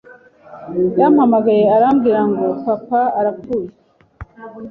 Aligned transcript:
yampamagaye 0.99 1.63
arambwira 1.75 2.21
ngo 2.29 2.45
papa 2.65 3.01
arapfuye 3.19 3.69